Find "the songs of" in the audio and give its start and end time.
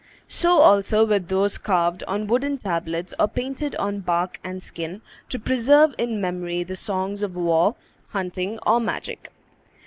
6.63-7.35